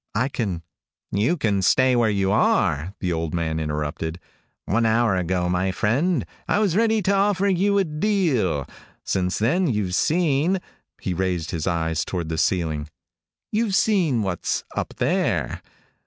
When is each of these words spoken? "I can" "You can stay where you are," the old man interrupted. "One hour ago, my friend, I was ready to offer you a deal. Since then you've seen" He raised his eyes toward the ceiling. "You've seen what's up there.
"I 0.15 0.29
can" 0.29 0.63
"You 1.11 1.37
can 1.37 1.61
stay 1.61 1.95
where 1.95 2.09
you 2.09 2.31
are," 2.31 2.95
the 3.01 3.13
old 3.13 3.35
man 3.35 3.59
interrupted. 3.59 4.19
"One 4.65 4.83
hour 4.83 5.15
ago, 5.15 5.47
my 5.47 5.71
friend, 5.71 6.25
I 6.47 6.57
was 6.57 6.75
ready 6.75 7.03
to 7.03 7.13
offer 7.13 7.47
you 7.47 7.77
a 7.77 7.83
deal. 7.83 8.67
Since 9.03 9.37
then 9.37 9.67
you've 9.67 9.93
seen" 9.93 10.57
He 11.03 11.13
raised 11.13 11.51
his 11.51 11.67
eyes 11.67 12.03
toward 12.03 12.29
the 12.29 12.39
ceiling. 12.39 12.87
"You've 13.51 13.75
seen 13.75 14.23
what's 14.23 14.63
up 14.75 14.95
there. 14.95 15.61